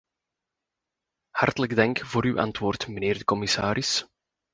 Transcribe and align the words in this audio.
Hartelijk 1.31 1.75
dank 1.75 1.97
voor 1.99 2.23
uw 2.25 2.39
antwoord, 2.39 2.87
mijnheer 2.87 3.17
de 3.17 3.23
commissaris. 3.23 4.07